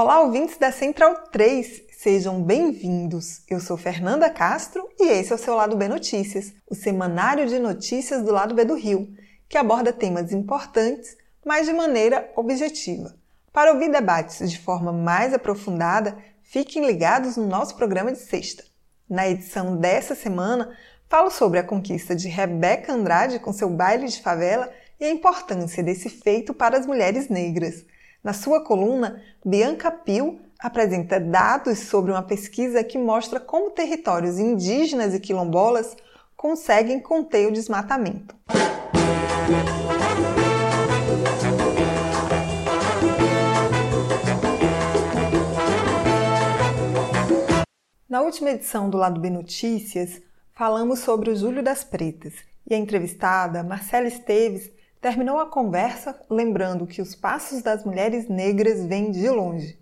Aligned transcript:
Olá, 0.00 0.20
ouvintes 0.20 0.56
da 0.56 0.70
Central 0.70 1.24
3, 1.32 1.82
sejam 1.90 2.40
bem-vindos. 2.40 3.42
Eu 3.50 3.58
sou 3.58 3.76
Fernanda 3.76 4.30
Castro 4.30 4.88
e 4.96 5.08
esse 5.08 5.32
é 5.32 5.34
o 5.34 5.38
seu 5.38 5.56
Lado 5.56 5.76
B 5.76 5.88
Notícias, 5.88 6.54
o 6.70 6.74
semanário 6.76 7.48
de 7.48 7.58
notícias 7.58 8.22
do 8.22 8.30
Lado 8.30 8.54
B 8.54 8.64
do 8.64 8.76
Rio, 8.76 9.12
que 9.48 9.58
aborda 9.58 9.92
temas 9.92 10.30
importantes, 10.30 11.16
mas 11.44 11.66
de 11.66 11.72
maneira 11.72 12.30
objetiva. 12.36 13.16
Para 13.52 13.72
ouvir 13.72 13.90
debates 13.90 14.48
de 14.48 14.56
forma 14.56 14.92
mais 14.92 15.34
aprofundada, 15.34 16.16
fiquem 16.44 16.86
ligados 16.86 17.36
no 17.36 17.48
nosso 17.48 17.74
programa 17.74 18.12
de 18.12 18.18
sexta. 18.18 18.62
Na 19.10 19.28
edição 19.28 19.76
dessa 19.76 20.14
semana, 20.14 20.78
falo 21.08 21.28
sobre 21.28 21.58
a 21.58 21.64
conquista 21.64 22.14
de 22.14 22.28
Rebeca 22.28 22.92
Andrade 22.92 23.40
com 23.40 23.52
seu 23.52 23.68
baile 23.68 24.06
de 24.06 24.22
favela 24.22 24.70
e 25.00 25.04
a 25.06 25.10
importância 25.10 25.82
desse 25.82 26.08
feito 26.08 26.54
para 26.54 26.78
as 26.78 26.86
mulheres 26.86 27.28
negras. 27.28 27.84
Na 28.22 28.32
sua 28.32 28.64
coluna, 28.64 29.22
Bianca 29.44 29.92
Pio 29.92 30.40
apresenta 30.58 31.20
dados 31.20 31.78
sobre 31.78 32.10
uma 32.10 32.22
pesquisa 32.22 32.82
que 32.82 32.98
mostra 32.98 33.38
como 33.38 33.70
territórios 33.70 34.40
indígenas 34.40 35.14
e 35.14 35.20
quilombolas 35.20 35.96
conseguem 36.36 37.00
conter 37.00 37.46
o 37.46 37.52
desmatamento. 37.52 38.34
Na 48.08 48.22
última 48.22 48.50
edição 48.50 48.90
do 48.90 48.98
Lado 48.98 49.20
B 49.20 49.30
Notícias, 49.30 50.20
falamos 50.52 51.00
sobre 51.00 51.30
o 51.30 51.36
Júlio 51.36 51.62
das 51.62 51.84
Pretas 51.84 52.32
e 52.68 52.74
a 52.74 52.78
entrevistada, 52.78 53.62
Marcela 53.62 54.08
Esteves, 54.08 54.72
terminou 55.00 55.38
a 55.38 55.46
conversa 55.46 56.20
lembrando 56.28 56.86
que 56.86 57.00
os 57.00 57.14
passos 57.14 57.62
das 57.62 57.84
mulheres 57.84 58.28
negras 58.28 58.84
vêm 58.84 59.10
de 59.10 59.28
longe. 59.28 59.78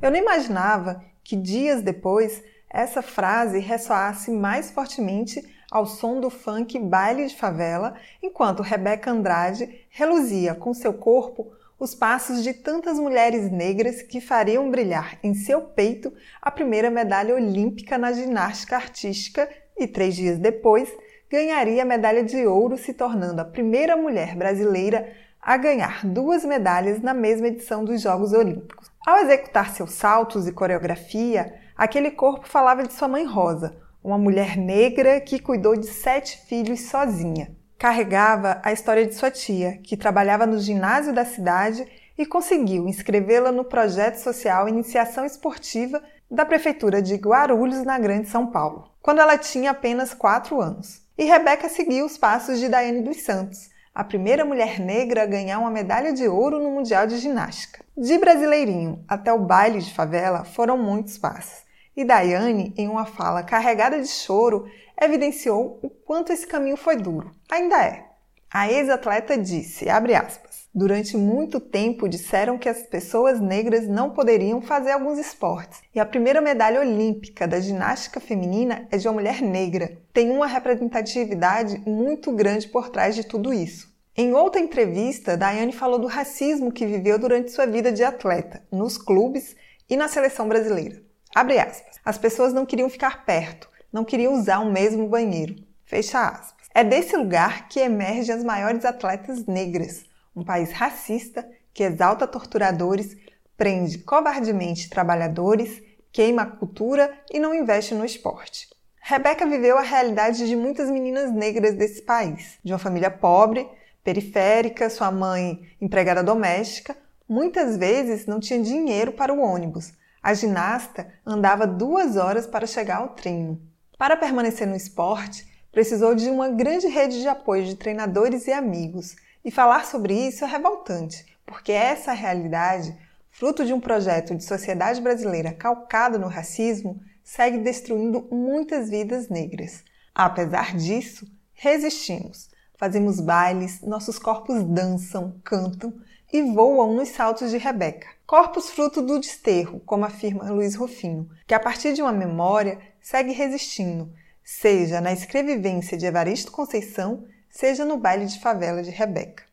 Eu 0.00 0.10
nem 0.10 0.22
imaginava 0.22 1.04
que 1.22 1.36
dias 1.36 1.82
depois 1.82 2.42
essa 2.68 3.02
frase 3.02 3.58
ressoasse 3.58 4.30
mais 4.30 4.70
fortemente 4.70 5.44
ao 5.70 5.86
som 5.86 6.20
do 6.20 6.30
funk 6.30 6.78
baile 6.78 7.26
de 7.26 7.36
favela, 7.36 7.94
enquanto 8.22 8.62
Rebeca 8.62 9.10
Andrade 9.10 9.86
reluzia 9.88 10.54
com 10.54 10.74
seu 10.74 10.94
corpo 10.94 11.52
os 11.78 11.94
passos 11.94 12.42
de 12.42 12.52
tantas 12.52 12.98
mulheres 12.98 13.50
negras 13.50 14.02
que 14.02 14.20
fariam 14.20 14.70
brilhar 14.70 15.18
em 15.22 15.32
seu 15.32 15.62
peito 15.62 16.12
a 16.42 16.50
primeira 16.50 16.90
medalha 16.90 17.34
olímpica 17.34 17.96
na 17.96 18.12
ginástica 18.12 18.76
artística 18.76 19.48
e 19.78 19.86
três 19.86 20.14
dias 20.14 20.38
depois 20.38 20.92
ganharia 21.30 21.82
a 21.82 21.86
medalha 21.86 22.24
de 22.24 22.44
ouro, 22.44 22.76
se 22.76 22.92
tornando 22.92 23.40
a 23.40 23.44
primeira 23.44 23.96
mulher 23.96 24.34
brasileira 24.34 25.12
a 25.40 25.56
ganhar 25.56 26.04
duas 26.04 26.44
medalhas 26.44 27.00
na 27.00 27.14
mesma 27.14 27.46
edição 27.46 27.84
dos 27.84 28.02
Jogos 28.02 28.32
Olímpicos. 28.32 28.90
Ao 29.06 29.18
executar 29.18 29.70
seus 29.70 29.92
saltos 29.92 30.48
e 30.48 30.52
coreografia, 30.52 31.54
aquele 31.76 32.10
corpo 32.10 32.48
falava 32.48 32.82
de 32.82 32.92
sua 32.92 33.06
mãe 33.06 33.24
Rosa, 33.24 33.76
uma 34.02 34.18
mulher 34.18 34.56
negra 34.56 35.20
que 35.20 35.38
cuidou 35.38 35.76
de 35.76 35.86
sete 35.86 36.36
filhos 36.46 36.80
sozinha. 36.88 37.56
Carregava 37.78 38.60
a 38.62 38.72
história 38.72 39.06
de 39.06 39.14
sua 39.14 39.30
tia, 39.30 39.78
que 39.84 39.96
trabalhava 39.96 40.46
no 40.46 40.58
ginásio 40.58 41.14
da 41.14 41.24
cidade 41.24 41.86
e 42.18 42.26
conseguiu 42.26 42.88
inscrevê-la 42.88 43.52
no 43.52 43.64
projeto 43.64 44.16
social 44.16 44.68
Iniciação 44.68 45.24
Esportiva 45.24 46.02
da 46.30 46.44
Prefeitura 46.44 47.00
de 47.00 47.14
Guarulhos, 47.14 47.82
na 47.84 47.98
Grande 47.98 48.28
São 48.28 48.48
Paulo, 48.48 48.90
quando 49.00 49.20
ela 49.20 49.38
tinha 49.38 49.70
apenas 49.70 50.12
quatro 50.12 50.60
anos. 50.60 51.08
E 51.20 51.24
Rebeca 51.24 51.68
seguiu 51.68 52.06
os 52.06 52.16
passos 52.16 52.58
de 52.58 52.66
Daiane 52.66 53.02
dos 53.02 53.18
Santos, 53.18 53.68
a 53.94 54.02
primeira 54.02 54.42
mulher 54.42 54.80
negra 54.80 55.24
a 55.24 55.26
ganhar 55.26 55.58
uma 55.58 55.70
medalha 55.70 56.14
de 56.14 56.26
ouro 56.26 56.58
no 56.58 56.70
Mundial 56.70 57.06
de 57.06 57.18
Ginástica. 57.18 57.84
De 57.94 58.16
brasileirinho 58.16 59.04
até 59.06 59.30
o 59.30 59.38
baile 59.38 59.80
de 59.80 59.92
favela 59.92 60.44
foram 60.44 60.78
muitos 60.78 61.18
passos. 61.18 61.62
E 61.94 62.06
Daiane, 62.06 62.72
em 62.74 62.88
uma 62.88 63.04
fala 63.04 63.42
carregada 63.42 64.00
de 64.00 64.08
choro, 64.08 64.66
evidenciou 64.98 65.78
o 65.82 65.90
quanto 65.90 66.32
esse 66.32 66.46
caminho 66.46 66.78
foi 66.78 66.96
duro. 66.96 67.30
Ainda 67.50 67.84
é. 67.84 68.06
A 68.50 68.72
ex-atleta 68.72 69.36
disse, 69.36 69.90
abre 69.90 70.14
aspas, 70.14 70.49
Durante 70.72 71.16
muito 71.16 71.58
tempo 71.58 72.08
disseram 72.08 72.56
que 72.56 72.68
as 72.68 72.82
pessoas 72.82 73.40
negras 73.40 73.88
não 73.88 74.10
poderiam 74.10 74.62
fazer 74.62 74.92
alguns 74.92 75.18
esportes. 75.18 75.80
E 75.92 75.98
a 75.98 76.06
primeira 76.06 76.40
medalha 76.40 76.80
olímpica 76.80 77.48
da 77.48 77.58
ginástica 77.58 78.20
feminina 78.20 78.86
é 78.88 78.96
de 78.96 79.08
uma 79.08 79.14
mulher 79.14 79.42
negra. 79.42 79.98
Tem 80.12 80.30
uma 80.30 80.46
representatividade 80.46 81.82
muito 81.84 82.30
grande 82.30 82.68
por 82.68 82.88
trás 82.88 83.16
de 83.16 83.24
tudo 83.24 83.52
isso. 83.52 83.92
Em 84.16 84.32
outra 84.32 84.60
entrevista, 84.60 85.36
Daiane 85.36 85.72
falou 85.72 85.98
do 85.98 86.06
racismo 86.06 86.70
que 86.70 86.86
viveu 86.86 87.18
durante 87.18 87.50
sua 87.50 87.66
vida 87.66 87.90
de 87.90 88.04
atleta, 88.04 88.62
nos 88.70 88.96
clubes 88.96 89.56
e 89.88 89.96
na 89.96 90.06
seleção 90.06 90.48
brasileira. 90.48 91.02
Abre 91.34 91.58
aspas. 91.58 91.96
As 92.04 92.16
pessoas 92.16 92.52
não 92.52 92.64
queriam 92.64 92.88
ficar 92.88 93.24
perto, 93.24 93.68
não 93.92 94.04
queriam 94.04 94.34
usar 94.34 94.60
o 94.60 94.70
mesmo 94.70 95.08
banheiro. 95.08 95.56
Fecha 95.84 96.28
aspas. 96.28 96.68
É 96.72 96.84
desse 96.84 97.16
lugar 97.16 97.68
que 97.68 97.80
emergem 97.80 98.36
as 98.36 98.44
maiores 98.44 98.84
atletas 98.84 99.44
negras 99.46 100.08
um 100.34 100.44
país 100.44 100.72
racista 100.72 101.48
que 101.72 101.82
exalta 101.82 102.26
torturadores, 102.26 103.16
prende 103.56 103.98
covardemente 103.98 104.88
trabalhadores, 104.88 105.82
queima 106.12 106.42
a 106.42 106.46
cultura 106.46 107.12
e 107.30 107.38
não 107.38 107.54
investe 107.54 107.94
no 107.94 108.04
esporte. 108.04 108.68
Rebeca 109.00 109.46
viveu 109.46 109.78
a 109.78 109.82
realidade 109.82 110.46
de 110.46 110.54
muitas 110.54 110.90
meninas 110.90 111.32
negras 111.32 111.74
desse 111.74 112.02
país, 112.02 112.58
de 112.62 112.72
uma 112.72 112.78
família 112.78 113.10
pobre, 113.10 113.66
periférica, 114.04 114.90
sua 114.90 115.10
mãe 115.10 115.66
empregada 115.80 116.22
doméstica, 116.22 116.96
muitas 117.28 117.76
vezes 117.76 118.26
não 118.26 118.40
tinha 118.40 118.62
dinheiro 118.62 119.12
para 119.12 119.32
o 119.32 119.40
ônibus. 119.40 119.92
A 120.22 120.34
ginasta 120.34 121.12
andava 121.24 121.66
duas 121.66 122.16
horas 122.16 122.46
para 122.46 122.66
chegar 122.66 122.98
ao 122.98 123.10
treino. 123.10 123.60
Para 123.96 124.16
permanecer 124.16 124.66
no 124.66 124.76
esporte, 124.76 125.46
precisou 125.72 126.14
de 126.14 126.28
uma 126.28 126.48
grande 126.48 126.86
rede 126.88 127.20
de 127.20 127.28
apoio 127.28 127.64
de 127.64 127.76
treinadores 127.76 128.46
e 128.46 128.52
amigos 128.52 129.16
e 129.44 129.50
falar 129.50 129.86
sobre 129.86 130.14
isso 130.14 130.44
é 130.44 130.48
revoltante, 130.48 131.24
porque 131.46 131.72
essa 131.72 132.12
realidade, 132.12 132.96
fruto 133.30 133.64
de 133.64 133.72
um 133.72 133.80
projeto 133.80 134.34
de 134.34 134.44
sociedade 134.44 135.00
brasileira 135.00 135.52
calcado 135.52 136.18
no 136.18 136.28
racismo, 136.28 137.00
segue 137.22 137.58
destruindo 137.58 138.28
muitas 138.30 138.90
vidas 138.90 139.28
negras. 139.28 139.84
Apesar 140.14 140.76
disso, 140.76 141.26
resistimos. 141.52 142.50
Fazemos 142.76 143.20
bailes, 143.20 143.82
nossos 143.82 144.18
corpos 144.18 144.64
dançam, 144.64 145.38
cantam 145.44 145.92
e 146.32 146.42
voam 146.42 146.94
nos 146.94 147.08
saltos 147.10 147.50
de 147.50 147.58
Rebeca. 147.58 148.08
Corpos 148.26 148.70
fruto 148.70 149.02
do 149.02 149.18
desterro, 149.18 149.80
como 149.80 150.04
afirma 150.04 150.50
Luiz 150.50 150.74
Rufino, 150.74 151.28
que 151.46 151.54
a 151.54 151.60
partir 151.60 151.92
de 151.92 152.00
uma 152.00 152.12
memória 152.12 152.78
segue 153.00 153.32
resistindo, 153.32 154.12
seja 154.42 155.00
na 155.00 155.12
escrevivência 155.12 155.98
de 155.98 156.06
Evaristo 156.06 156.52
Conceição, 156.52 157.26
seja 157.50 157.84
no 157.84 157.96
baile 157.96 158.26
de 158.26 158.40
favela 158.40 158.82
de 158.82 158.90
Rebeca. 158.90 159.44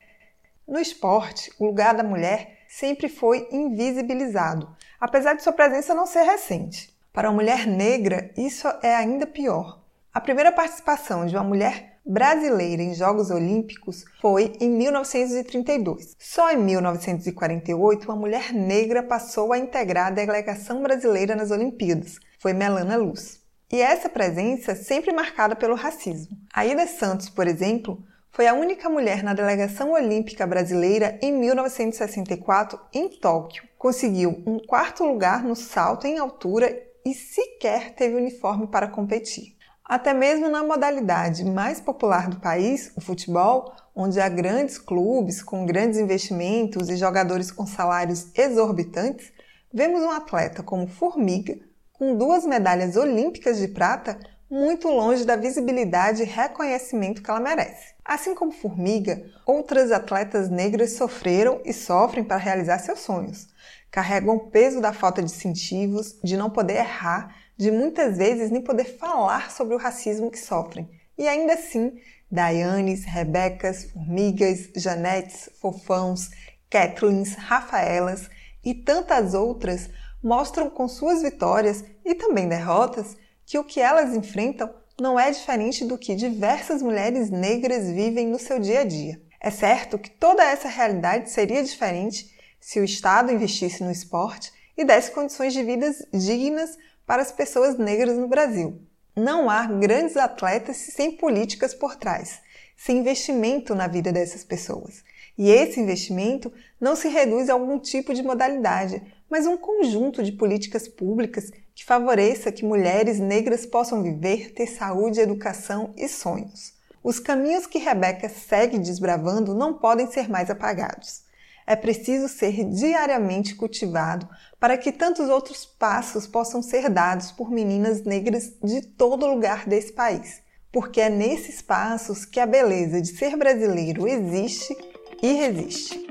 No 0.67 0.79
esporte, 0.79 1.51
o 1.59 1.65
lugar 1.65 1.95
da 1.95 2.03
mulher 2.03 2.59
sempre 2.67 3.09
foi 3.09 3.47
invisibilizado, 3.51 4.69
apesar 4.99 5.33
de 5.33 5.43
sua 5.43 5.53
presença 5.53 5.93
não 5.93 6.05
ser 6.05 6.23
recente. 6.23 6.95
Para 7.11 7.29
uma 7.29 7.35
mulher 7.35 7.65
negra, 7.65 8.31
isso 8.37 8.67
é 8.83 8.95
ainda 8.95 9.25
pior. 9.25 9.81
A 10.13 10.21
primeira 10.21 10.51
participação 10.51 11.25
de 11.25 11.35
uma 11.35 11.43
mulher 11.43 11.97
brasileira 12.05 12.81
em 12.81 12.93
Jogos 12.93 13.29
Olímpicos 13.29 14.05
foi 14.21 14.53
em 14.59 14.69
1932. 14.69 16.15
Só 16.17 16.51
em 16.51 16.57
1948, 16.57 18.05
uma 18.05 18.15
mulher 18.15 18.53
negra 18.53 19.03
passou 19.03 19.51
a 19.51 19.57
integrar 19.57 20.07
a 20.07 20.11
delegação 20.11 20.81
brasileira 20.81 21.35
nas 21.35 21.51
Olimpíadas. 21.51 22.19
Foi 22.39 22.53
Melana 22.53 22.95
Luz. 22.95 23.41
E 23.69 23.81
essa 23.81 24.07
presença 24.07 24.75
sempre 24.75 25.11
marcada 25.11 25.53
pelo 25.53 25.75
racismo. 25.75 26.37
Aida 26.53 26.87
Santos, 26.87 27.29
por 27.29 27.45
exemplo, 27.47 28.01
foi 28.31 28.47
a 28.47 28.53
única 28.53 28.89
mulher 28.89 29.21
na 29.21 29.33
delegação 29.33 29.91
olímpica 29.91 30.47
brasileira 30.47 31.19
em 31.21 31.33
1964 31.33 32.79
em 32.93 33.09
Tóquio. 33.09 33.63
Conseguiu 33.77 34.41
um 34.45 34.57
quarto 34.57 35.03
lugar 35.03 35.43
no 35.43 35.53
salto 35.53 36.07
em 36.07 36.17
altura 36.17 36.81
e 37.03 37.13
sequer 37.13 37.93
teve 37.93 38.15
uniforme 38.15 38.67
para 38.67 38.87
competir. 38.87 39.57
Até 39.83 40.13
mesmo 40.13 40.47
na 40.47 40.63
modalidade 40.63 41.43
mais 41.43 41.81
popular 41.81 42.29
do 42.29 42.39
país, 42.39 42.93
o 42.95 43.01
futebol, 43.01 43.73
onde 43.93 44.19
há 44.21 44.29
grandes 44.29 44.77
clubes 44.77 45.43
com 45.43 45.65
grandes 45.65 45.99
investimentos 45.99 46.89
e 46.89 46.95
jogadores 46.95 47.51
com 47.51 47.65
salários 47.65 48.27
exorbitantes, 48.33 49.33
vemos 49.73 50.01
um 50.01 50.11
atleta 50.11 50.63
como 50.63 50.87
Formiga 50.87 51.66
com 51.97 52.15
duas 52.15 52.45
medalhas 52.45 52.95
olímpicas 52.95 53.57
de 53.57 53.67
prata 53.67 54.19
muito 54.49 54.87
longe 54.87 55.25
da 55.25 55.35
visibilidade 55.35 56.21
e 56.21 56.25
reconhecimento 56.25 57.21
que 57.21 57.29
ela 57.29 57.39
merece. 57.39 57.93
Assim 58.05 58.33
como 58.33 58.51
Formiga, 58.51 59.25
outras 59.45 59.91
atletas 59.91 60.49
negras 60.49 60.93
sofreram 60.93 61.59
e 61.65 61.73
sofrem 61.73 62.23
para 62.23 62.37
realizar 62.37 62.79
seus 62.79 62.99
sonhos. 62.99 63.47
Carregam 63.91 64.35
o 64.35 64.49
peso 64.49 64.79
da 64.79 64.93
falta 64.93 65.21
de 65.21 65.31
incentivos, 65.31 66.17
de 66.23 66.37
não 66.37 66.49
poder 66.49 66.77
errar, 66.77 67.35
de 67.57 67.71
muitas 67.71 68.17
vezes 68.17 68.49
nem 68.51 68.61
poder 68.61 68.85
falar 68.85 69.51
sobre 69.51 69.75
o 69.75 69.79
racismo 69.79 70.31
que 70.31 70.39
sofrem. 70.39 70.89
E 71.17 71.27
ainda 71.27 71.53
assim, 71.53 71.99
Dayanes, 72.31 73.03
Rebecas, 73.03 73.85
Formigas, 73.85 74.69
Janetes, 74.75 75.49
Fofãos, 75.59 76.29
Kathleens, 76.69 77.33
Rafaelas 77.35 78.29
e 78.63 78.73
tantas 78.73 79.33
outras 79.33 79.89
mostram 80.27 80.69
com 80.69 80.89
suas 80.89 81.21
vitórias 81.21 81.85
e 82.03 82.13
também 82.13 82.49
derrotas 82.49 83.15
que 83.45 83.57
o 83.57 83.63
que 83.63 83.79
elas 83.79 84.13
enfrentam 84.13 84.69
não 84.99 85.17
é 85.17 85.31
diferente 85.31 85.85
do 85.85 85.97
que 85.97 86.15
diversas 86.15 86.81
mulheres 86.81 87.29
negras 87.29 87.89
vivem 87.89 88.27
no 88.27 88.37
seu 88.37 88.59
dia 88.59 88.81
a 88.81 88.83
dia. 88.83 89.21
É 89.39 89.49
certo 89.49 89.97
que 89.97 90.09
toda 90.09 90.43
essa 90.43 90.67
realidade 90.67 91.29
seria 91.29 91.63
diferente 91.63 92.35
se 92.59 92.77
o 92.77 92.83
Estado 92.83 93.31
investisse 93.31 93.81
no 93.81 93.91
esporte 93.91 94.51
e 94.75 94.83
desse 94.83 95.11
condições 95.11 95.53
de 95.53 95.63
vida 95.63 95.95
dignas 96.13 96.77
para 97.05 97.21
as 97.21 97.31
pessoas 97.31 97.77
negras 97.77 98.17
no 98.17 98.27
Brasil. 98.27 98.81
Não 99.15 99.49
há 99.49 99.65
grandes 99.65 100.17
atletas 100.17 100.75
sem 100.75 101.13
políticas 101.13 101.73
por 101.73 101.95
trás, 101.95 102.41
sem 102.75 102.97
investimento 102.97 103.73
na 103.73 103.87
vida 103.87 104.11
dessas 104.11 104.43
pessoas. 104.43 105.05
E 105.37 105.49
esse 105.51 105.79
investimento 105.79 106.51
não 106.81 106.95
se 106.95 107.07
reduz 107.07 107.49
a 107.49 107.53
algum 107.53 107.79
tipo 107.79 108.13
de 108.13 108.23
modalidade, 108.23 109.01
mas 109.29 109.45
um 109.45 109.57
conjunto 109.57 110.23
de 110.23 110.31
políticas 110.31 110.87
públicas 110.87 111.51
que 111.75 111.85
favoreça 111.85 112.51
que 112.51 112.65
mulheres 112.65 113.19
negras 113.19 113.65
possam 113.65 114.01
viver, 114.01 114.53
ter 114.53 114.67
saúde, 114.67 115.19
educação 115.19 115.93
e 115.95 116.07
sonhos. 116.07 116.73
Os 117.03 117.19
caminhos 117.19 117.67
que 117.67 117.77
Rebeca 117.77 118.27
segue 118.27 118.79
desbravando 118.79 119.53
não 119.53 119.73
podem 119.73 120.11
ser 120.11 120.29
mais 120.29 120.49
apagados. 120.49 121.21
É 121.65 121.75
preciso 121.75 122.29
ser 122.29 122.63
diariamente 122.63 123.53
cultivado 123.53 124.27
para 124.59 124.77
que 124.77 124.91
tantos 124.91 125.29
outros 125.29 125.65
passos 125.65 126.25
possam 126.25 126.61
ser 126.61 126.89
dados 126.89 127.31
por 127.31 127.51
meninas 127.51 128.03
negras 128.03 128.53
de 128.63 128.81
todo 128.81 129.27
lugar 129.27 129.67
desse 129.67 129.91
país, 129.91 130.41
porque 130.71 131.01
é 131.01 131.09
nesses 131.09 131.61
passos 131.61 132.23
que 132.23 132.39
a 132.39 132.45
beleza 132.45 133.01
de 133.01 133.09
ser 133.09 133.35
brasileiro 133.35 134.07
existe 134.07 134.75
e 135.21 135.33
resiste. 135.33 136.06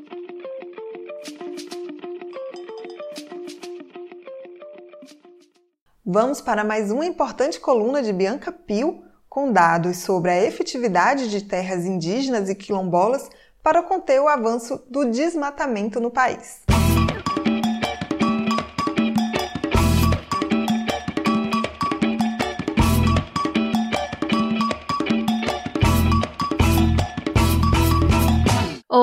Vamos 6.08 6.40
para 6.40 6.62
mais 6.62 6.92
uma 6.92 7.04
importante 7.04 7.58
coluna 7.58 8.00
de 8.00 8.12
Bianca 8.12 8.52
Pio 8.52 9.02
com 9.28 9.50
dados 9.50 9.96
sobre 9.96 10.30
a 10.30 10.44
efetividade 10.44 11.28
de 11.28 11.42
terras 11.42 11.84
indígenas 11.84 12.48
e 12.48 12.54
quilombolas 12.54 13.28
para 13.60 13.82
conter 13.82 14.20
o 14.20 14.28
avanço 14.28 14.80
do 14.88 15.10
desmatamento 15.10 15.98
no 15.98 16.12
país. 16.12 16.60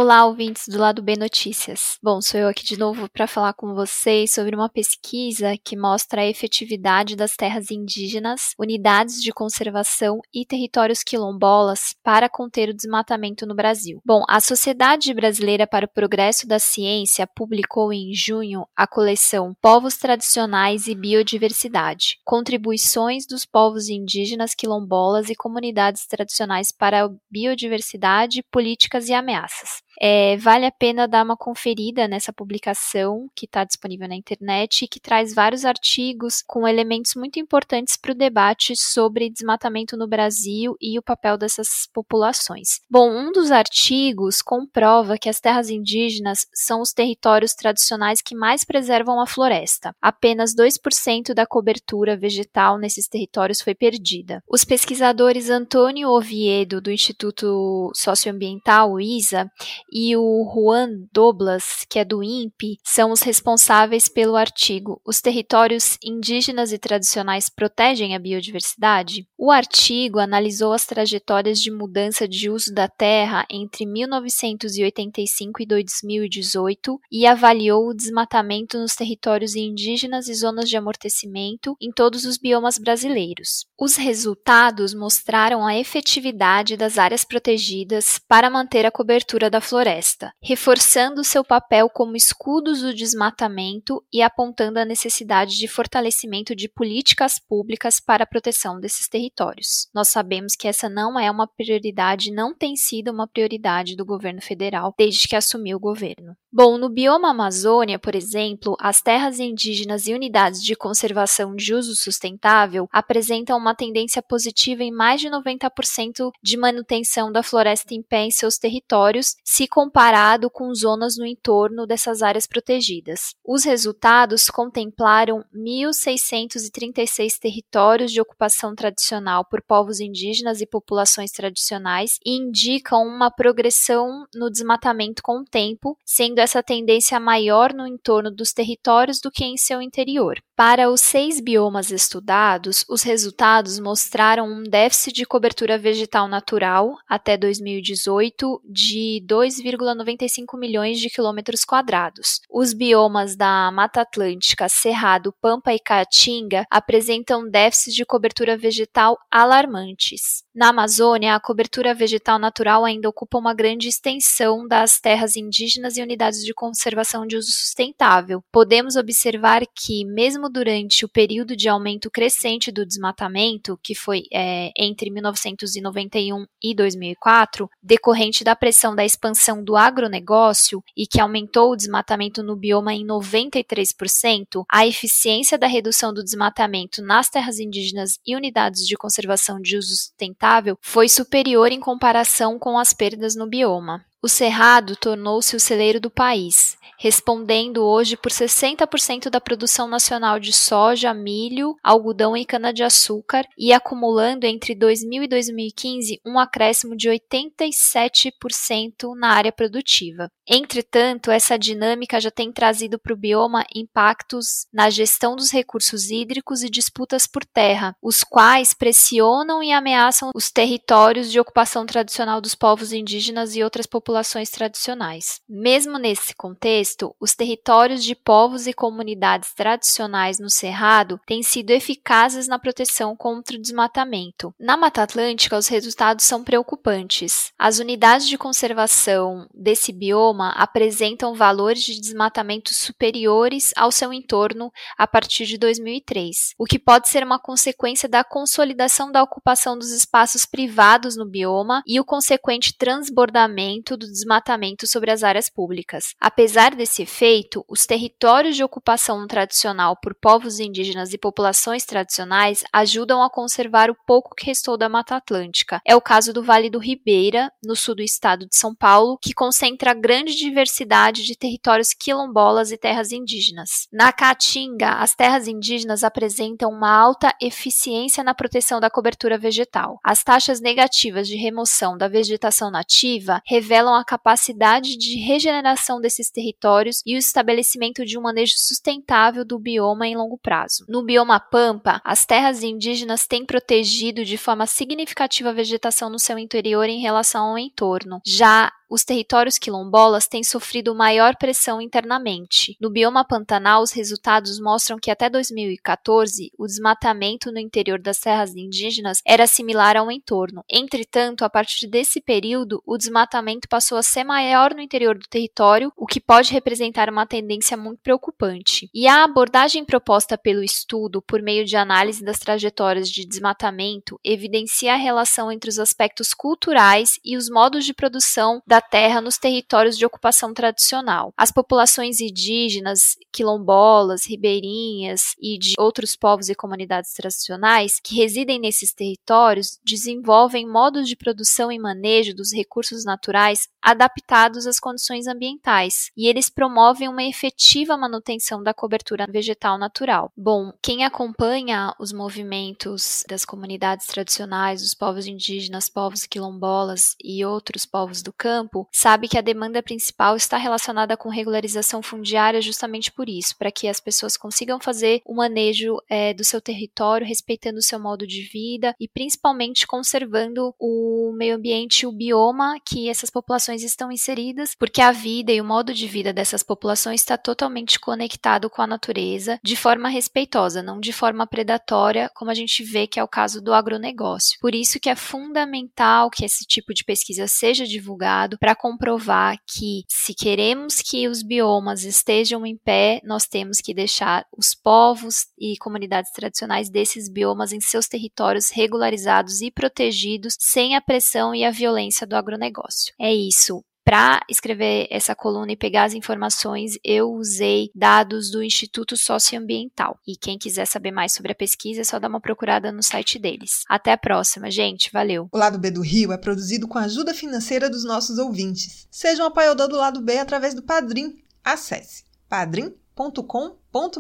Olá, 0.04 0.26
ouvintes 0.26 0.68
do 0.68 0.78
Lado 0.78 1.02
B 1.02 1.16
Notícias. 1.16 1.98
Bom, 2.04 2.20
sou 2.20 2.38
eu 2.38 2.50
aqui 2.50 2.66
de 2.66 2.78
novo 2.78 3.08
para 3.08 3.26
falar 3.26 3.54
com 3.54 3.74
vocês 3.74 4.34
sobre 4.34 4.54
uma 4.54 4.68
pesquisa 4.68 5.56
que 5.64 5.78
mostra 5.78 6.20
a 6.20 6.28
efetividade 6.28 7.16
das 7.16 7.38
terras 7.38 7.72
indígenas, 7.72 8.54
unidades 8.60 9.24
de 9.24 9.32
conservação 9.32 10.20
e 10.34 10.46
territórios 10.46 11.04
quilombolas 11.04 11.96
para 12.04 12.28
conter 12.28 12.68
o 12.68 12.74
desmatamento 12.74 13.46
no 13.46 13.56
Brasil. 13.56 14.02
Bom, 14.06 14.26
a 14.28 14.42
Sociedade 14.42 15.14
Brasileira 15.14 15.66
para 15.66 15.86
o 15.86 15.90
Progresso 15.90 16.46
da 16.46 16.60
Ciência 16.60 17.26
publicou 17.26 17.94
em 17.94 18.14
junho 18.14 18.66
a 18.76 18.86
coleção 18.86 19.56
Povos 19.62 19.96
Tradicionais 19.96 20.86
e 20.86 20.96
Biodiversidade: 20.96 22.18
Contribuições 22.26 23.26
dos 23.26 23.46
povos 23.46 23.88
indígenas, 23.88 24.54
quilombolas 24.54 25.30
e 25.30 25.36
comunidades 25.36 26.06
tradicionais 26.08 26.74
para 26.74 27.06
a 27.06 27.10
biodiversidade, 27.32 28.44
políticas 28.52 29.08
e 29.08 29.14
ameaças. 29.14 29.82
É, 30.00 30.38
vale 30.38 30.66
a 30.66 30.72
pena 30.72 31.08
dar 31.08 31.24
uma 31.24 31.38
conferida 31.38 32.08
nessa 32.08 32.34
publicação 32.34 33.30
que 33.36 33.46
está 33.46 33.64
disponível 33.64 34.08
na 34.08 34.16
internet 34.16 34.84
e 34.84 34.88
que 34.88 35.00
traz 35.00 35.34
vários 35.34 35.66
artigos 35.66 36.44
com 36.46 36.68
elementos 36.68 37.14
muito 37.16 37.40
importantes 37.40 37.96
para 37.98 38.12
o 38.12 38.16
debate 38.16 38.74
sobre 38.76 39.30
desmatamento 39.30 39.96
no 39.96 40.08
Brasil 40.08 40.76
e 40.82 40.98
o 40.98 41.04
papel 41.04 41.38
dessas 41.38 41.88
populações. 41.94 42.82
Bom, 42.90 43.10
um 43.10 43.32
dos 43.32 43.52
artigos 43.52 44.42
comprova 44.42 45.18
que 45.18 45.30
as 45.30 45.40
terras 45.40 45.70
indígenas 45.70 46.48
são 46.54 46.82
os 46.82 46.92
territórios 46.92 47.54
tradicionais 47.54 48.22
que 48.22 48.36
mais 48.36 48.64
preservam 48.64 49.20
a 49.22 49.28
floresta. 49.28 49.96
Apenas 50.02 50.56
2% 50.56 51.34
da 51.34 51.46
cobertura 51.46 52.18
vegetal 52.18 52.78
nesses 52.78 53.08
territórios 53.08 53.62
foi 53.62 53.76
perdida. 53.76 54.42
Os 54.50 54.64
pesquisadores 54.64 55.50
Antônio 55.50 56.10
Oviedo, 56.10 56.82
do 56.82 56.92
Instituto 56.92 57.92
Socioambiental, 57.94 59.00
ISA, 59.00 59.50
e 59.94 60.18
o 60.18 60.52
Juan 60.52 60.90
Doblas, 61.14 61.86
que 61.88 62.00
é 62.00 62.04
do 62.04 62.24
INPE, 62.24 62.80
são 62.84 63.12
os 63.12 63.22
responsáveis 63.22 64.10
pelo 64.10 64.36
artigo 64.36 65.00
Os 65.06 65.22
territórios 65.22 65.98
indígenas 66.04 66.74
e 66.74 66.80
tradicionais 66.80 67.48
protegem 67.48 68.16
a 68.16 68.20
biodiversidade? 68.20 69.28
O 69.38 69.52
artigo 69.52 70.18
analisou 70.18 70.74
as 70.74 70.86
trajetórias 70.86 71.60
de 71.60 71.70
mudança 71.70 72.28
de 72.28 72.50
uso 72.50 72.74
da 72.74 72.88
terra 72.88 73.46
entre 73.52 73.86
1985 73.86 75.62
e 75.62 75.66
2018 75.68 77.00
e 77.12 77.28
avaliou 77.28 77.90
o 77.90 77.94
desmatamento 77.94 78.80
nos 78.80 78.96
territórios 78.96 79.56
indígenas 79.56 80.28
e 80.28 80.34
zonas 80.34 80.68
de 80.68 80.76
amortecimento 80.76 81.76
em 81.80 81.92
todos 81.92 82.26
os 82.26 82.38
biomas 82.38 82.80
brasileiros. 82.80 83.68
Os 83.80 83.96
resultados 83.96 84.96
mostraram 84.96 85.68
a 85.68 85.78
efetividade 85.78 86.76
das 86.76 86.98
áreas 86.98 87.24
protegidas 87.24 88.20
para 88.28 88.50
manter 88.50 88.86
a 88.86 88.92
cobertura 88.92 89.50
da 89.50 89.62
floresta 89.62 89.83
floresta, 89.84 90.32
reforçando 90.42 91.26
seu 91.26 91.44
papel 91.44 91.90
como 91.90 92.16
escudos 92.16 92.82
do 92.82 92.94
desmatamento 92.94 94.02
e 94.14 94.22
apontando 94.22 94.80
a 94.80 94.86
necessidade 94.86 95.58
de 95.58 95.68
fortalecimento 95.68 96.56
de 96.56 96.70
políticas 96.70 97.38
públicas 97.38 98.00
para 98.00 98.24
a 98.24 98.28
proteção 98.28 98.80
desses 98.80 99.10
territórios. 99.10 99.90
Nós 99.94 100.08
sabemos 100.08 100.56
que 100.56 100.70
essa 100.70 100.88
não 100.88 101.20
é 101.20 101.30
uma 101.30 101.46
prioridade, 101.46 102.32
não 102.32 102.56
tem 102.56 102.78
sido 102.78 103.12
uma 103.12 103.28
prioridade 103.28 103.98
do 103.98 104.06
governo 104.06 104.42
federal 104.42 104.94
desde 104.98 105.28
que 105.28 105.36
assumiu 105.36 105.76
o 105.76 105.82
governo. 105.82 106.34
Bom, 106.56 106.78
no 106.78 106.88
bioma 106.88 107.32
Amazônia, 107.32 107.98
por 107.98 108.14
exemplo, 108.14 108.78
as 108.80 109.02
terras 109.02 109.40
indígenas 109.40 110.08
e 110.08 110.14
unidades 110.14 110.62
de 110.62 110.76
conservação 110.76 111.56
de 111.56 111.74
uso 111.74 111.96
sustentável 111.96 112.88
apresentam 112.92 113.58
uma 113.58 113.74
tendência 113.74 114.22
positiva 114.22 114.84
em 114.84 114.92
mais 114.92 115.20
de 115.20 115.30
90% 115.30 116.30
de 116.44 116.56
manutenção 116.56 117.32
da 117.32 117.42
floresta 117.42 117.96
em 117.96 118.04
pé 118.04 118.26
em 118.26 118.32
seus 118.32 118.60
territórios, 118.60 119.36
se 119.44 119.63
comparado 119.68 120.50
com 120.50 120.74
zonas 120.74 121.18
no 121.18 121.26
entorno 121.26 121.86
dessas 121.86 122.22
áreas 122.22 122.46
protegidas. 122.46 123.36
Os 123.44 123.64
resultados 123.64 124.48
contemplaram 124.48 125.44
1.636 125.56 127.38
territórios 127.40 128.12
de 128.12 128.22
ocupação 128.22 128.76
tradicional 128.76 129.46
por 129.46 129.62
povos 129.62 130.00
indígenas 130.00 130.62
e 130.62 130.66
populações 130.66 131.32
tradicionais 131.32 132.20
e 132.26 132.36
indicam 132.36 133.06
uma 133.06 133.32
progressão 133.32 134.26
no 134.34 134.50
desmatamento 134.50 135.22
com 135.22 135.40
o 135.40 135.46
tempo, 135.46 135.98
sendo 136.06 136.40
essa 136.40 136.64
tendência 136.64 137.20
maior 137.20 137.74
no 137.74 137.88
entorno 137.88 138.32
dos 138.32 138.54
territórios 138.54 139.20
do 139.20 139.32
que 139.32 139.44
em 139.44 139.58
seu 139.58 139.82
interior. 139.82 140.42
Para 140.56 140.90
os 140.90 141.02
seis 141.02 141.40
biomas 141.40 141.92
estudados, 141.92 142.86
os 142.88 143.02
resultados 143.02 143.80
mostraram 143.80 144.48
um 144.48 144.64
déficit 144.64 145.14
de 145.14 145.26
cobertura 145.26 145.78
vegetal 145.78 146.28
natural 146.28 146.96
até 147.08 147.36
2018 147.36 148.62
de 148.64 149.24
2,95 149.62 150.58
milhões 150.58 151.00
de 151.00 151.10
quilômetros 151.10 151.64
quadrados. 151.64 152.42
Os 152.50 152.74
biomas 152.74 153.36
da 153.36 153.72
Mata 153.72 154.02
Atlântica, 154.02 154.68
Cerrado, 154.70 155.34
Pampa 155.42 155.74
e 155.74 155.80
Caatinga 155.80 156.66
apresentam 156.70 157.50
déficits 157.50 157.94
de 157.94 158.06
cobertura 158.06 158.58
vegetal 158.58 159.18
alarmantes. 159.30 160.44
Na 160.54 160.70
Amazônia, 160.70 161.36
a 161.36 161.40
cobertura 161.40 161.94
vegetal 161.94 162.38
natural 162.38 162.86
ainda 162.86 163.10
ocupa 163.10 163.38
uma 163.38 163.54
grande 163.54 163.88
extensão 163.88 164.68
das 164.68 165.00
terras 165.00 165.36
indígenas 165.36 165.98
e 165.98 166.02
unidades 166.02 166.44
de 166.44 166.54
conservação 166.54 167.26
de 167.26 167.36
uso 167.36 167.52
sustentável. 167.52 168.44
Podemos 168.52 168.96
observar 168.96 169.64
que, 169.76 170.06
mesmo 170.06 170.50
durante 170.50 171.06
o 171.06 171.10
período 171.10 171.56
de 171.56 171.68
aumento 171.68 172.10
crescente 172.12 172.72
do 172.72 172.86
desmatamento, 172.86 173.80
que 173.82 173.96
foi 173.96 174.24
é, 174.32 174.72
entre 174.78 175.10
1991 175.10 176.46
e 176.64 176.76
2004, 176.76 177.70
decorrente 177.82 178.44
da 178.44 178.56
pressão 178.56 178.96
da 178.96 179.04
expansão 179.04 179.43
do 179.64 179.76
agronegócio 179.76 180.84
e 180.96 181.08
que 181.08 181.20
aumentou 181.20 181.72
o 181.72 181.76
desmatamento 181.76 182.44
no 182.44 182.56
bioma 182.56 182.94
em 182.94 183.06
93%, 183.06 184.64
a 184.70 184.86
eficiência 184.86 185.58
da 185.58 185.68
redução 185.68 186.14
do 186.14 186.24
desmatamento 186.24 187.02
nas 187.02 187.30
terras 187.30 187.60
indígenas 187.60 188.20
e 188.26 188.36
unidades 188.36 188.88
de 188.88 188.96
conservação 188.96 189.60
de 189.60 189.76
uso 189.76 189.90
sustentável 189.90 190.78
foi 190.80 191.10
superior 191.10 191.72
em 191.72 191.80
comparação 191.80 192.58
com 192.58 192.78
as 192.78 192.94
perdas 192.94 193.36
no 193.36 193.48
bioma. 193.48 194.06
O 194.24 194.30
Cerrado 194.30 194.96
tornou-se 194.96 195.54
o 195.54 195.60
celeiro 195.60 196.00
do 196.00 196.10
país, 196.10 196.78
respondendo 196.98 197.84
hoje 197.84 198.16
por 198.16 198.32
60% 198.32 199.30
da 199.30 199.42
produção 199.42 199.86
nacional 199.86 200.40
de 200.40 200.54
soja, 200.54 201.14
milho, 201.14 201.76
algodão 201.84 202.38
e 202.38 202.46
cana-de-açúcar 202.46 203.46
e 203.58 203.74
acumulando 203.74 204.46
entre 204.46 204.74
2000 204.74 205.24
e 205.24 205.28
2015 205.28 206.22
um 206.26 206.40
acréscimo 206.40 206.96
de 206.96 207.10
87% 207.10 209.14
na 209.18 209.34
área 209.34 209.52
produtiva. 209.52 210.30
Entretanto, 210.48 211.30
essa 211.30 211.58
dinâmica 211.58 212.22
já 212.22 212.32
tem 212.32 212.50
trazido 212.50 212.98
para 212.98 213.14
o 213.14 213.18
bioma 213.18 213.66
impactos 213.76 214.68
na 214.74 214.90
gestão 214.90 215.36
dos 215.36 215.52
recursos 215.52 216.10
hídricos 216.10 216.64
e 216.64 216.70
disputas 216.70 217.28
por 217.28 217.44
terra, 217.44 217.94
os 218.02 218.24
quais 218.24 218.74
pressionam 218.74 219.62
e 219.62 219.74
ameaçam 219.74 220.32
os 220.34 220.50
territórios 220.50 221.30
de 221.30 221.42
ocupação 221.42 221.86
tradicional 221.86 222.40
dos 222.40 222.56
povos 222.56 222.94
indígenas 222.94 223.58
e 223.58 223.64
outras 223.64 223.86
populações 223.86 224.13
tradicionais. 224.50 225.42
Mesmo 225.48 225.98
nesse 225.98 226.36
contexto, 226.36 227.16
os 227.20 227.36
territórios 227.36 228.04
de 228.04 228.16
povos 228.16 228.68
e 228.68 228.74
comunidades 228.74 229.54
tradicionais 229.54 230.40
no 230.40 230.50
Cerrado 230.50 231.20
têm 231.26 231.42
sido 231.42 231.72
eficazes 231.72 232.48
na 232.48 232.60
proteção 232.60 233.16
contra 233.16 233.56
o 233.56 233.62
desmatamento. 233.62 234.54
Na 234.60 234.78
Mata 234.78 235.04
Atlântica, 235.04 235.58
os 235.58 235.68
resultados 235.68 236.26
são 236.26 236.44
preocupantes. 236.44 237.52
As 237.58 237.80
unidades 237.80 238.28
de 238.28 238.38
conservação 238.38 239.48
desse 239.54 239.92
bioma 239.92 240.50
apresentam 240.52 241.34
valores 241.34 241.82
de 241.84 242.00
desmatamento 242.00 242.74
superiores 242.74 243.72
ao 243.76 243.92
seu 243.92 244.12
entorno 244.12 244.72
a 244.98 245.08
partir 245.08 245.46
de 245.46 245.58
2003, 245.58 246.54
o 246.58 246.66
que 246.66 246.80
pode 246.80 247.08
ser 247.10 247.24
uma 247.24 247.40
consequência 247.40 248.10
da 248.10 248.24
consolidação 248.24 249.12
da 249.12 249.24
ocupação 249.24 249.78
dos 249.78 249.92
espaços 249.92 250.46
privados 250.46 251.16
no 251.16 251.26
bioma 251.26 251.82
e 251.86 252.00
o 252.00 252.06
consequente 252.06 252.78
transbordamento 252.78 253.96
do 254.04 254.12
desmatamento 254.12 254.88
sobre 254.88 255.12
as 255.12 255.24
áreas 255.24 255.50
públicas. 255.50 256.14
Apesar 256.20 256.76
desse 256.76 257.02
efeito, 257.04 257.64
os 257.68 257.86
territórios 257.86 258.56
de 258.56 258.64
ocupação 258.64 259.26
tradicional 259.28 259.98
por 260.02 260.14
povos 260.14 260.60
indígenas 260.60 261.14
e 261.14 261.18
populações 261.18 261.86
tradicionais 261.86 262.64
ajudam 262.72 263.24
a 263.24 263.30
conservar 263.30 263.90
o 263.90 263.96
pouco 264.06 264.36
que 264.36 264.46
restou 264.46 264.78
da 264.78 264.90
Mata 264.90 265.16
Atlântica. 265.16 265.82
É 265.86 265.96
o 265.96 266.02
caso 266.02 266.34
do 266.34 266.44
Vale 266.44 266.70
do 266.70 266.80
Ribeira, 266.80 267.52
no 267.64 267.76
sul 267.76 267.96
do 267.96 268.02
estado 268.02 268.48
de 268.48 268.56
São 268.56 268.76
Paulo, 268.76 269.18
que 269.22 269.34
concentra 269.34 269.94
grande 269.94 270.36
diversidade 270.36 271.24
de 271.24 271.38
territórios 271.38 271.94
quilombolas 271.94 272.72
e 272.72 272.78
terras 272.78 273.12
indígenas. 273.12 273.88
Na 273.92 274.12
Caatinga, 274.12 274.94
as 274.94 275.16
terras 275.16 275.48
indígenas 275.48 276.04
apresentam 276.04 276.70
uma 276.72 276.92
alta 276.92 277.34
eficiência 277.42 278.24
na 278.24 278.34
proteção 278.34 278.80
da 278.80 278.90
cobertura 278.90 279.38
vegetal. 279.38 280.00
As 280.04 280.24
taxas 280.24 280.60
negativas 280.60 281.28
de 281.28 281.36
remoção 281.36 281.98
da 281.98 282.08
vegetação 282.08 282.72
nativa 282.72 283.42
revelam 283.46 283.93
a 283.94 284.06
capacidade 284.06 284.98
de 284.98 285.20
regeneração 285.20 286.00
desses 286.00 286.30
territórios 286.30 287.02
e 287.06 287.16
o 287.16 287.18
estabelecimento 287.18 288.06
de 288.06 288.18
um 288.18 288.22
manejo 288.22 288.54
sustentável 288.58 289.46
do 289.46 289.60
bioma 289.60 290.08
em 290.08 290.16
longo 290.16 290.38
prazo. 290.38 290.86
No 290.88 291.04
bioma 291.04 291.40
Pampa, 291.40 292.02
as 292.04 292.26
terras 292.26 292.64
indígenas 292.64 293.28
têm 293.28 293.46
protegido 293.46 294.26
de 294.26 294.38
forma 294.38 294.66
significativa 294.66 295.50
a 295.50 295.54
vegetação 295.54 296.10
no 296.10 296.20
seu 296.20 296.38
interior 296.38 296.88
em 296.90 297.02
relação 297.02 297.52
ao 297.52 297.58
entorno. 297.58 298.22
Já 298.26 298.72
os 298.94 299.04
territórios 299.04 299.58
quilombolas 299.58 300.28
têm 300.28 300.44
sofrido 300.44 300.94
maior 300.94 301.36
pressão 301.36 301.82
internamente. 301.82 302.78
No 302.80 302.92
bioma 302.92 303.26
Pantanal, 303.26 303.82
os 303.82 303.92
resultados 303.92 304.60
mostram 304.60 305.00
que 305.00 305.10
até 305.10 305.32
2014, 305.32 306.52
o 306.60 306.68
desmatamento 306.68 307.52
no 307.52 307.58
interior 307.58 308.00
das 308.00 308.20
terras 308.20 308.56
indígenas 308.56 309.20
era 309.26 309.48
similar 309.48 309.98
ao 309.98 310.12
entorno. 310.12 310.64
Entretanto, 310.70 311.44
a 311.44 311.50
partir 311.50 311.88
desse 311.88 312.22
período, 312.22 312.84
o 312.86 312.96
desmatamento 312.96 313.68
passou 313.68 313.98
a 313.98 314.04
ser 314.04 314.24
maior 314.24 314.76
no 314.76 314.82
interior 314.82 315.18
do 315.18 315.28
território, 315.28 315.92
o 315.98 316.06
que 316.06 316.22
pode 316.22 316.54
representar 316.54 317.10
uma 317.10 317.26
tendência 317.26 317.76
muito 317.76 318.00
preocupante. 318.04 318.92
E 318.94 319.08
a 319.08 319.24
abordagem 319.24 319.84
proposta 319.84 320.38
pelo 320.38 320.62
estudo, 320.62 321.20
por 321.20 321.42
meio 321.42 321.66
de 321.66 321.76
análise 321.76 322.24
das 322.24 322.38
trajetórias 322.38 323.10
de 323.10 323.26
desmatamento, 323.26 324.20
evidencia 324.24 324.94
a 324.94 324.98
relação 324.98 325.52
entre 325.52 325.68
os 325.68 325.80
aspectos 325.80 326.32
culturais 326.32 327.20
e 327.26 327.36
os 327.36 327.50
modos 327.50 327.86
de 327.86 327.94
produção 327.94 328.62
da 328.68 328.83
terra 328.90 329.22
nos 329.22 329.38
territórios 329.38 329.98
de 329.98 330.06
ocupação 330.06 330.54
tradicional. 330.54 331.34
As 331.38 331.52
populações 331.52 332.20
indígenas, 332.20 333.18
quilombolas, 333.32 334.26
ribeirinhas 334.28 335.36
e 335.42 335.58
de 335.58 335.74
outros 335.80 336.16
povos 336.16 336.50
e 336.50 336.56
comunidades 336.56 337.14
tradicionais 337.14 338.00
que 338.00 338.16
residem 338.16 338.60
nesses 338.60 338.94
territórios 338.94 339.80
desenvolvem 339.84 340.70
modos 340.70 341.08
de 341.08 341.16
produção 341.16 341.72
e 341.72 341.80
manejo 341.80 342.36
dos 342.36 342.54
recursos 342.54 343.04
naturais 343.04 343.68
adaptados 343.82 344.66
às 344.66 344.80
condições 344.80 345.28
ambientais, 345.28 346.10
e 346.16 346.28
eles 346.28 346.50
promovem 346.50 347.10
uma 347.10 347.24
efetiva 347.24 347.98
manutenção 347.98 348.64
da 348.64 348.74
cobertura 348.74 349.28
vegetal 349.30 349.78
natural. 349.78 350.32
Bom, 350.38 350.72
quem 350.82 351.04
acompanha 351.04 351.94
os 352.00 352.14
movimentos 352.14 353.24
das 353.28 353.44
comunidades 353.44 354.08
tradicionais, 354.08 354.82
dos 354.82 354.94
povos 354.94 355.28
indígenas, 355.28 355.90
povos 355.90 356.26
quilombolas 356.26 357.16
e 357.22 357.44
outros 357.46 357.86
povos 357.86 358.22
do 358.22 358.32
campo, 358.32 358.73
sabe 358.92 359.28
que 359.28 359.38
a 359.38 359.42
demanda 359.42 359.84
principal 359.84 360.36
está 360.36 360.58
relacionada 360.58 361.16
com 361.16 361.30
regularização 361.30 362.02
fundiária 362.02 362.62
justamente 362.62 363.12
por 363.12 363.30
isso, 363.30 363.56
para 363.58 363.72
que 363.72 363.88
as 363.88 364.00
pessoas 364.00 364.38
consigam 364.38 364.80
fazer 364.80 365.22
o 365.26 365.36
manejo 365.36 365.98
é, 366.10 366.34
do 366.34 366.44
seu 366.44 366.62
território, 366.62 367.28
respeitando 367.28 367.80
o 367.80 367.84
seu 367.84 368.00
modo 368.00 368.26
de 368.26 368.42
vida 368.44 368.96
e 369.00 369.08
principalmente 369.08 369.86
conservando 369.86 370.74
o 370.80 371.34
meio 371.36 371.56
ambiente, 371.56 372.06
o 372.06 372.12
bioma 372.12 372.78
que 372.86 373.10
essas 373.10 373.30
populações 373.30 373.84
estão 373.84 374.12
inseridas, 374.12 374.76
porque 374.76 375.02
a 375.02 375.12
vida 375.12 375.52
e 375.52 375.62
o 375.62 375.66
modo 375.66 375.94
de 375.94 376.08
vida 376.08 376.34
dessas 376.34 376.64
populações 376.64 377.22
está 377.22 377.38
totalmente 377.38 378.00
conectado 378.00 378.70
com 378.70 378.82
a 378.82 378.88
natureza 378.88 379.60
de 379.64 379.76
forma 379.76 380.10
respeitosa, 380.10 380.82
não 380.82 381.00
de 381.00 381.14
forma 381.14 381.46
predatória, 381.46 382.30
como 382.34 382.52
a 382.52 382.54
gente 382.54 382.84
vê 382.84 383.08
que 383.08 383.20
é 383.20 383.24
o 383.24 383.28
caso 383.28 383.62
do 383.62 383.74
agronegócio. 383.74 384.58
Por 384.60 384.74
isso 384.74 385.00
que 385.00 385.10
é 385.10 385.16
fundamental 385.16 386.30
que 386.30 386.46
esse 386.46 386.66
tipo 386.66 386.94
de 386.94 387.04
pesquisa 387.04 387.48
seja 387.48 387.86
divulgado 387.86 388.53
para 388.58 388.76
comprovar 388.76 389.58
que, 389.68 390.04
se 390.08 390.34
queremos 390.34 391.02
que 391.02 391.28
os 391.28 391.42
biomas 391.44 392.04
estejam 392.04 392.66
em 392.66 392.78
pé, 392.78 393.22
nós 393.24 393.46
temos 393.46 393.80
que 393.80 393.94
deixar 393.94 394.46
os 394.56 394.74
povos 394.74 395.48
e 395.58 395.78
comunidades 395.78 396.32
tradicionais 396.32 396.90
desses 396.90 397.30
biomas 397.30 397.72
em 397.72 397.82
seus 397.82 398.08
territórios 398.08 398.70
regularizados 398.70 399.62
e 399.62 399.72
protegidos 399.72 400.56
sem 400.60 400.96
a 400.96 401.02
pressão 401.02 401.54
e 401.54 401.64
a 401.64 401.72
violência 401.72 402.26
do 402.26 402.36
agronegócio. 402.36 403.14
É 403.20 403.34
isso. 403.34 403.84
Para 404.06 404.42
escrever 404.50 405.08
essa 405.10 405.34
coluna 405.34 405.72
e 405.72 405.78
pegar 405.78 406.04
as 406.04 406.14
informações, 406.14 406.98
eu 407.06 407.32
usei 407.32 407.90
dados 407.96 408.52
do 408.52 408.62
Instituto 408.62 409.16
Socioambiental. 409.16 410.20
E 410.28 410.36
quem 410.36 410.58
quiser 410.58 410.86
saber 410.86 411.12
mais 411.12 411.32
sobre 411.32 411.54
a 411.54 411.56
pesquisa, 411.56 412.02
é 412.02 412.04
só 412.04 412.20
dar 412.20 412.28
uma 412.28 412.42
procurada 412.42 412.92
no 412.92 413.02
site 413.02 413.40
deles. 413.40 413.84
Até 413.88 414.12
a 414.12 414.18
próxima, 414.18 414.70
gente. 414.70 415.10
Valeu. 415.14 415.48
O 415.52 415.58
Lado 415.58 415.80
B 415.80 415.90
do 415.90 416.02
Rio 416.02 416.34
é 416.34 416.38
produzido 416.38 416.86
com 416.86 416.98
a 416.98 417.04
ajuda 417.04 417.34
financeira 417.34 417.90
dos 417.90 418.04
nossos 418.04 418.38
ouvintes. 418.38 419.08
Seja 419.10 419.42
um 419.42 419.48
apoiador 419.48 419.88
do 419.88 419.96
Lado 419.96 420.22
B 420.22 420.38
através 420.38 420.74
do 420.74 420.84
Padrim. 420.84 421.42
Acesse 421.64 422.26
padrim.com.br 422.50 424.20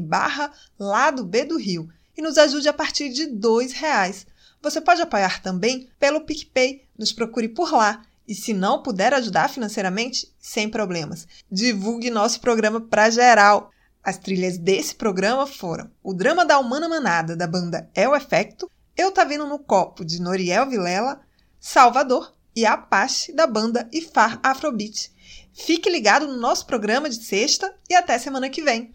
barra 0.00 0.52
Lado 0.78 1.24
B 1.24 1.44
do 1.46 1.56
Rio 1.56 1.88
e 2.14 2.20
nos 2.20 2.36
ajude 2.36 2.68
a 2.68 2.72
partir 2.72 3.08
de 3.08 3.24
R$ 3.24 3.68
reais. 3.72 4.26
Você 4.60 4.78
pode 4.80 5.00
apoiar 5.00 5.40
também 5.40 5.88
pelo 5.98 6.20
PicPay. 6.20 6.86
Nos 6.98 7.12
procure 7.12 7.48
por 7.48 7.72
lá 7.72 8.02
e 8.26 8.34
se 8.34 8.52
não 8.52 8.82
puder 8.82 9.12
ajudar 9.14 9.48
financeiramente, 9.48 10.32
sem 10.38 10.68
problemas. 10.68 11.26
Divulgue 11.50 12.10
nosso 12.10 12.40
programa 12.40 12.80
para 12.80 13.10
geral. 13.10 13.70
As 14.02 14.18
trilhas 14.18 14.58
desse 14.58 14.94
programa 14.94 15.46
foram 15.46 15.90
o 16.02 16.12
Drama 16.12 16.44
da 16.44 16.58
Humana 16.58 16.88
Manada, 16.88 17.36
da 17.36 17.46
banda 17.46 17.88
É 17.94 18.08
o 18.08 18.16
Efecto, 18.16 18.70
Eu 18.96 19.12
Tá 19.12 19.24
Vindo 19.24 19.46
no 19.46 19.58
Copo, 19.58 20.04
de 20.04 20.20
Noriel 20.20 20.68
Vilela, 20.68 21.20
Salvador 21.60 22.34
e 22.54 22.66
Apache, 22.66 23.32
da 23.32 23.46
banda 23.46 23.88
Ifar 23.92 24.40
Afrobeat. 24.42 25.12
Fique 25.54 25.88
ligado 25.88 26.26
no 26.26 26.36
nosso 26.36 26.66
programa 26.66 27.08
de 27.08 27.22
sexta 27.22 27.72
e 27.88 27.94
até 27.94 28.18
semana 28.18 28.48
que 28.48 28.62
vem. 28.62 28.90